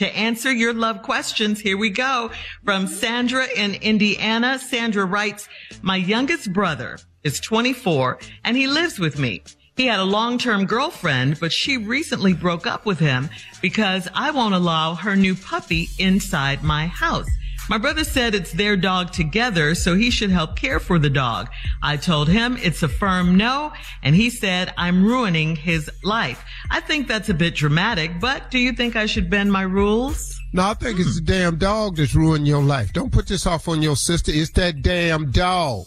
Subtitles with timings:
[0.00, 1.60] to answer your love questions.
[1.60, 2.30] Here we go
[2.64, 4.58] from Sandra in Indiana.
[4.58, 5.46] Sandra writes,
[5.82, 9.42] my youngest brother is 24 and he lives with me.
[9.76, 13.28] He had a long-term girlfriend, but she recently broke up with him
[13.60, 17.28] because I won't allow her new puppy inside my house.
[17.70, 21.48] My brother said it's their dog together, so he should help care for the dog.
[21.80, 23.72] I told him it's a firm no,
[24.02, 26.44] and he said I'm ruining his life.
[26.68, 30.36] I think that's a bit dramatic, but do you think I should bend my rules?
[30.52, 32.92] No, I think it's the damn dog that's ruining your life.
[32.92, 34.32] Don't put this off on your sister.
[34.34, 35.86] It's that damn dog.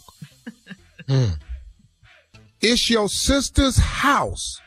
[1.10, 1.38] mm.
[2.62, 4.62] It's your sister's house.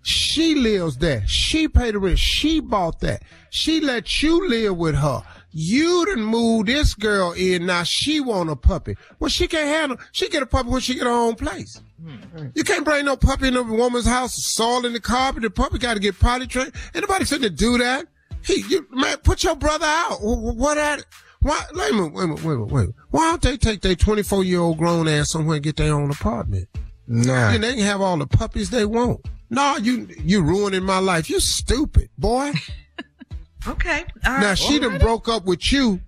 [0.00, 1.22] She lives there.
[1.26, 2.18] She paid the rent.
[2.18, 3.22] She bought that.
[3.50, 5.22] She let you live with her.
[5.56, 7.66] You done moved this girl in.
[7.66, 8.96] Now she want a puppy.
[9.20, 9.98] Well, she can't handle.
[10.10, 11.80] She get a puppy when she get her own place.
[12.04, 12.48] Mm-hmm.
[12.56, 15.42] You can't bring no puppy in a woman's house, soil in the carpet.
[15.42, 16.72] The puppy got to get potty trained.
[16.92, 18.08] Anybody said to do that?
[18.42, 20.18] He, you, man, put your brother out.
[20.20, 21.04] What at?
[21.40, 21.62] Why?
[21.72, 22.94] Wait a minute, wait a minute, wait a minute, wait a minute.
[23.10, 26.10] Why don't they take their 24 year old grown ass somewhere and get their own
[26.10, 26.68] apartment?
[27.06, 27.50] Nah.
[27.50, 29.24] And they can have all the puppies they want.
[29.50, 31.30] No, you, you ruining my life.
[31.30, 32.54] You stupid, boy.
[33.66, 34.04] Okay.
[34.24, 36.00] Now she done broke up with you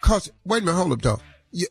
[0.00, 1.20] cause, wait a minute, hold up dog.
[1.50, 1.66] You,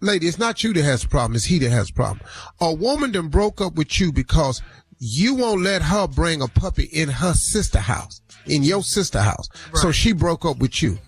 [0.00, 2.20] lady, it's not you that has a problem, it's he that has a problem.
[2.60, 4.62] A woman done broke up with you because
[4.98, 9.48] you won't let her bring a puppy in her sister house, in your sister house.
[9.72, 9.76] Right.
[9.76, 10.98] So she broke up with you.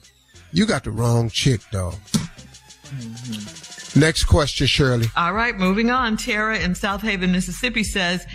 [0.52, 1.94] You got the wrong chick, dog.
[1.94, 3.98] Mm-hmm.
[3.98, 5.06] Next question, Shirley.
[5.16, 6.16] All right, moving on.
[6.16, 8.26] Tara in Southaven, Mississippi says,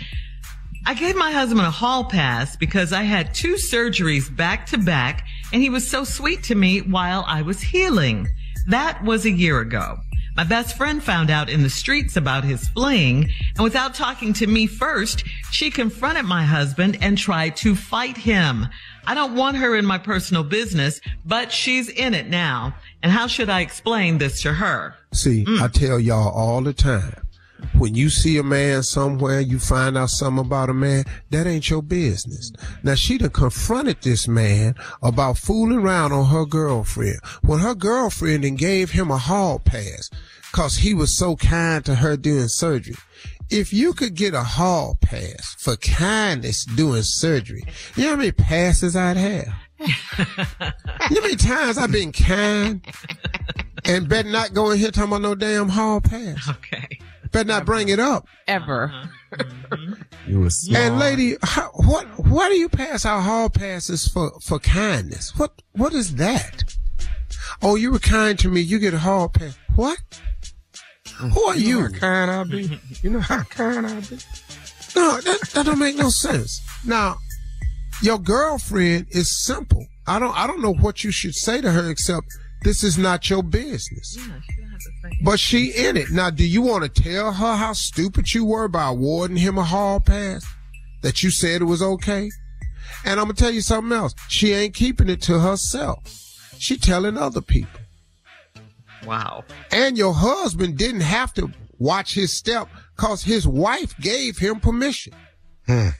[0.84, 5.26] I gave my husband a hall pass because I had two surgeries back to back
[5.52, 8.28] and he was so sweet to me while I was healing.
[8.68, 9.98] That was a year ago.
[10.36, 14.46] My best friend found out in the streets about his fling, and without talking to
[14.46, 18.66] me first, she confronted my husband and tried to fight him.
[19.06, 22.74] I don't want her in my personal business, but she's in it now.
[23.02, 24.94] And how should I explain this to her?
[25.14, 25.62] See, mm.
[25.62, 27.25] I tell y'all all the time
[27.78, 31.68] when you see a man somewhere, you find out something about a man, that ain't
[31.68, 32.52] your business.
[32.82, 37.20] Now she done confronted this man about fooling around on her girlfriend.
[37.42, 40.10] When her girlfriend then gave him a hall pass,
[40.52, 42.96] cause he was so kind to her during surgery.
[43.48, 47.62] If you could get a hall pass for kindness doing surgery,
[47.94, 49.54] you know how many passes I'd have?
[49.78, 50.72] you know
[51.10, 52.84] how many times I've been kind
[53.84, 56.48] and better not go in here talking about no damn hall pass.
[56.48, 56.98] Okay.
[57.36, 58.26] Better not bring it up.
[58.46, 58.90] Ever.
[59.34, 59.92] Mm-hmm.
[60.26, 60.82] You was smart.
[60.82, 65.36] And lady, how, what, why do you pass out hall passes for, for kindness?
[65.36, 66.64] What, what is that?
[67.60, 68.62] Oh, you were kind to me.
[68.62, 69.58] You get a hall pass.
[69.74, 69.98] What?
[71.18, 71.82] Who are you?
[71.82, 72.80] How kind I be?
[73.02, 74.16] You know how kind I be?
[74.96, 76.58] No, that, that don't make no sense.
[76.86, 77.18] Now,
[78.02, 79.86] your girlfriend is simple.
[80.06, 82.26] I don't I don't know what you should say to her except
[82.66, 84.18] this is not your business.
[85.22, 86.10] But she in it.
[86.10, 89.62] Now, do you want to tell her how stupid you were by awarding him a
[89.62, 90.44] hall pass?
[91.02, 92.28] That you said it was okay?
[93.04, 94.14] And I'm gonna tell you something else.
[94.28, 96.00] She ain't keeping it to herself.
[96.58, 97.80] She telling other people.
[99.04, 99.44] Wow.
[99.70, 105.12] And your husband didn't have to watch his step cause his wife gave him permission.
[105.68, 105.90] Hmm.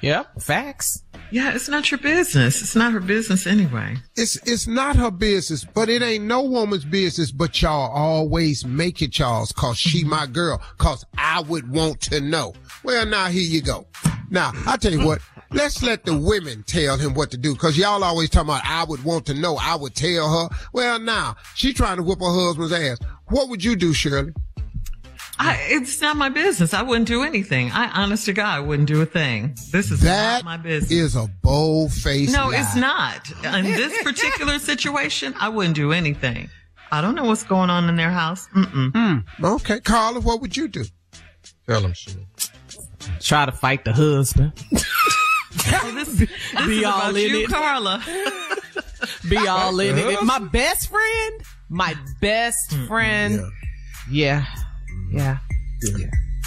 [0.00, 1.02] Yep, facts.
[1.30, 2.62] Yeah, it's not your business.
[2.62, 3.96] It's not her business anyway.
[4.16, 7.32] It's it's not her business, but it ain't no woman's business.
[7.32, 10.10] But y'all always make it y'all's, cause she mm-hmm.
[10.10, 12.54] my girl, cause I would want to know.
[12.82, 13.86] Well, now here you go.
[14.30, 17.76] Now I tell you what, let's let the women tell him what to do, cause
[17.76, 19.58] y'all always talking about I would want to know.
[19.60, 20.56] I would tell her.
[20.72, 22.98] Well, now she trying to whip her husband's ass.
[23.26, 24.32] What would you do, Shirley?
[25.40, 26.74] I, it's not my business.
[26.74, 27.70] I wouldn't do anything.
[27.70, 29.54] I, honest to God, I wouldn't do a thing.
[29.72, 30.90] This is That not my business.
[30.90, 32.32] is a bold face.
[32.32, 33.30] no, it's not.
[33.44, 36.48] In this particular situation, I wouldn't do anything.
[36.90, 38.48] I don't know what's going on in their house.
[38.56, 38.92] Mm-mm.
[39.38, 39.44] Hmm.
[39.44, 40.84] Okay, Carla, what would you do?
[41.68, 42.16] Tell him shit.
[43.20, 44.52] Try to fight the husband.
[44.72, 46.28] Oh, this, this
[46.66, 47.48] Be is all about in you, it.
[47.50, 48.02] Carla.
[49.28, 50.22] Be all in it.
[50.22, 53.34] My best friend, my best friend.
[54.10, 54.44] Yeah.
[54.44, 54.44] Yeah.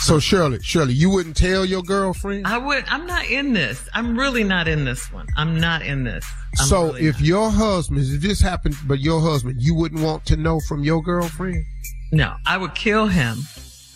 [0.01, 2.47] So Shirley, Shirley, you wouldn't tell your girlfriend?
[2.47, 2.83] I would.
[2.87, 3.87] I'm not in this.
[3.93, 5.27] I'm really not in this one.
[5.37, 6.25] I'm not in this.
[6.59, 10.25] I'm so really if your husband, if this happened, but your husband, you wouldn't want
[10.25, 11.63] to know from your girlfriend?
[12.11, 13.37] no, I would kill him.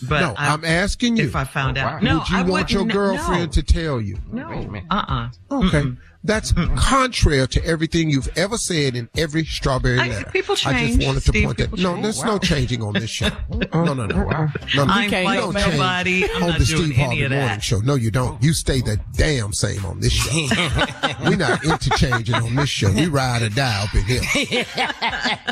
[0.02, 1.24] But no, I, I'm asking you.
[1.24, 1.94] if I found out.
[1.94, 1.98] wow.
[2.00, 4.18] No, would you I want your wouldn't- girlfriend to tell you?
[4.30, 4.80] No, no.
[4.90, 5.30] uh-uh.
[5.50, 5.92] Okay.
[6.24, 10.30] That's contrary to everything you've ever said in every strawberry I- letter.
[10.32, 11.64] people I just wanted to Steve, point that.
[11.70, 12.02] people No, change.
[12.02, 13.28] there's no changing on this show.
[13.72, 14.06] No, no, no.
[14.06, 14.28] no, no.
[14.28, 16.24] I You ain't don't fighting change nobody.
[16.34, 17.62] I'm on not the doing Steve any Harvey of Morning that.
[17.64, 17.78] Show.
[17.80, 18.42] No, you don't.
[18.42, 20.32] You stay the damn same on this show.
[21.24, 22.90] We're not interchanging on this show.
[22.92, 24.64] We ride or die up in here.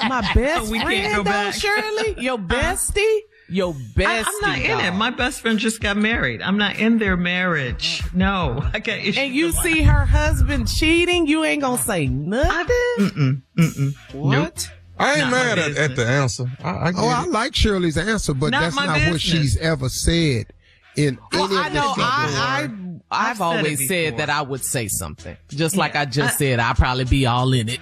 [0.09, 1.51] My best We friend, though.
[1.53, 2.17] Shirley.
[2.19, 2.47] Your uh-huh.
[2.49, 3.19] bestie.
[3.49, 4.29] Your best.
[4.29, 4.97] I, I'm not in it.
[4.97, 6.41] My best friend just got married.
[6.41, 8.03] I'm not in their marriage.
[8.15, 9.19] No, I got issues.
[9.19, 12.67] and you with see her husband cheating, you ain't gonna say nothing.
[12.99, 13.95] Mm-mm, mm-mm.
[14.15, 14.71] What?
[14.99, 16.45] I ain't Not mad at, at the answer.
[16.63, 19.57] I, I get Oh, I like Shirley's answer, but Not that's my not what she's
[19.59, 20.47] ever said
[20.97, 21.93] in Well, any I of the know.
[21.93, 22.71] strawberry I, I I've
[23.11, 24.19] I've said always said before.
[24.19, 26.61] that I would say something, just like I just I- said.
[26.61, 27.81] I'd probably be all in it.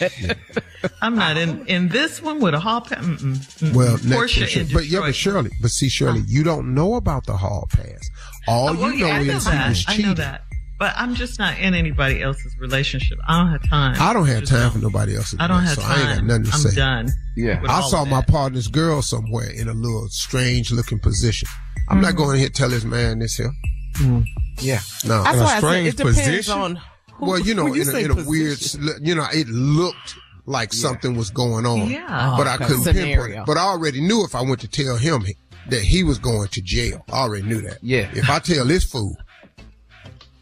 [1.02, 2.98] I'm not in in this one with a hall pass.
[3.04, 3.74] Mm-mm, mm-mm.
[3.74, 7.26] Well, next Portia one, but yeah, but Shirley, but see, Shirley, you don't know about
[7.26, 8.08] the hall pass.
[8.48, 9.68] All Oh, well, you know yeah, know is he that.
[9.68, 10.42] was I know that.
[10.78, 13.18] But I'm just not in anybody else's relationship.
[13.28, 13.96] I don't have time.
[14.00, 14.72] I don't have Just time don't.
[14.72, 15.38] for nobody else's.
[15.38, 16.26] I don't have so I ain't got time.
[16.26, 16.74] nothing to I'm say.
[16.74, 17.08] done.
[17.36, 17.62] Yeah.
[17.68, 21.48] I saw my partner's girl somewhere in a little strange looking position.
[21.90, 22.16] I'm not mm.
[22.16, 23.52] going to hit tell this man this here.
[23.96, 24.24] Mm.
[24.60, 24.80] Yeah.
[25.04, 25.22] No.
[25.22, 26.52] That's In a why I said strange it depends position?
[26.54, 26.76] on.
[27.12, 28.58] Who, well, you know, you in, a, in a weird,
[29.02, 30.14] you know, it looked
[30.50, 31.88] like something was going on.
[31.88, 32.34] Yeah.
[32.36, 33.46] But Oh, I couldn't pinpoint it.
[33.46, 35.24] But I already knew if I went to tell him
[35.68, 37.04] that he was going to jail.
[37.12, 37.78] I already knew that.
[37.82, 38.10] Yeah.
[38.12, 39.16] If I tell this fool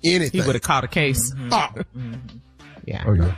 [0.03, 0.41] anything.
[0.41, 1.33] He would have caught a case.
[1.35, 1.53] Mm-hmm.
[1.53, 2.15] oh,
[2.85, 3.05] Yeah.
[3.07, 3.37] Oh, yeah.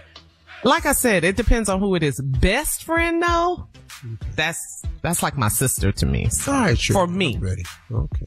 [0.63, 2.21] Like I said, it depends on who it is.
[2.21, 3.67] Best friend, though,
[4.37, 6.29] that's that's like my sister to me.
[6.29, 6.95] So, all right, sure.
[6.95, 7.37] for me.
[7.37, 7.65] I'm ready.
[7.91, 8.27] Okay.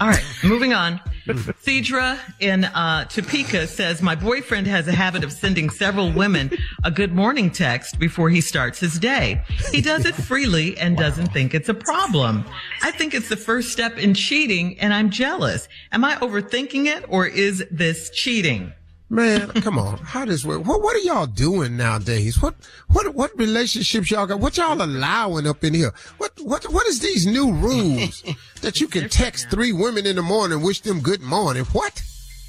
[0.00, 1.00] All right, moving on.
[1.26, 6.50] Cedra in uh, Topeka says, My boyfriend has a habit of sending several women
[6.82, 9.44] a good morning text before he starts his day.
[9.70, 12.44] He does it freely and doesn't think it's a problem.
[12.82, 15.68] I think it's the first step in cheating, and I'm jealous.
[15.92, 18.72] Am I overthinking it, or is this cheating?
[19.12, 19.98] Man, come on.
[19.98, 20.64] How does work?
[20.64, 22.40] What what are y'all doing nowadays?
[22.40, 22.54] What
[22.88, 24.40] what what relationships y'all got?
[24.40, 25.92] What y'all allowing up in here?
[26.16, 28.24] What what what is these new rules
[28.62, 31.64] that you can text three women in the morning, wish them good morning?
[31.66, 32.02] What?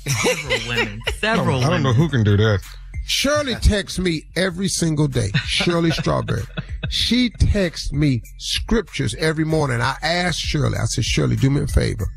[0.08, 1.02] Several women.
[1.20, 1.84] Several I don't women.
[1.84, 2.62] know who can do that.
[3.06, 5.32] Shirley texts me every single day.
[5.46, 6.44] Shirley Strawberry.
[6.88, 9.82] She texts me scriptures every morning.
[9.82, 12.08] I asked Shirley, I said, Shirley, do me a favor.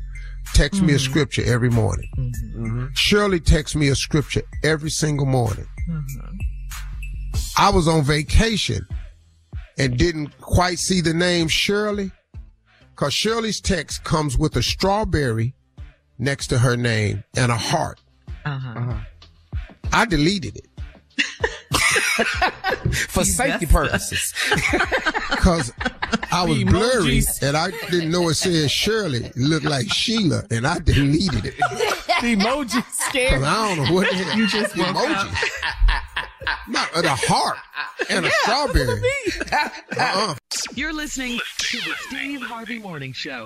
[0.53, 1.11] Text me a mm-hmm.
[1.11, 2.09] scripture every morning.
[2.17, 2.65] Mm-hmm.
[2.65, 2.85] Mm-hmm.
[2.93, 5.67] Shirley texts me a scripture every single morning.
[7.57, 8.85] I was on vacation
[9.77, 12.11] and didn't quite see the name Shirley
[12.91, 15.53] because Shirley's text comes with a strawberry
[16.17, 18.01] next to her name and a heart.
[18.45, 18.79] Uh-huh.
[18.79, 18.97] uh-huh.
[19.93, 20.67] I deleted it.
[23.09, 24.33] For safety purposes.
[25.37, 25.71] Cause
[26.31, 29.25] I was The blurry and I didn't know it said Shirley.
[29.25, 31.57] It looked like Sheila and I deleted it.
[32.21, 33.43] the emoji scared.
[33.43, 34.37] I don't know what the hell.
[34.37, 35.51] You just woke emojis.
[36.69, 37.57] Not uh, the heart
[38.09, 39.01] and a strawberry.
[39.51, 40.35] Uh-uh.
[40.73, 43.45] You're listening to the Steve Harvey Morning Show.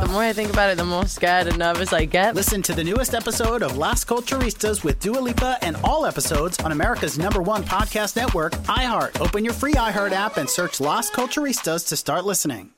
[0.00, 2.34] The more I think about it, the more scared and nervous I get.
[2.34, 6.72] Listen to the newest episode of Las Culturistas with Dua Lipa and all episodes on
[6.72, 9.20] America's number one podcast network, iHeart.
[9.20, 12.70] Open your free iHeart app and search Las Culturistas to start listening.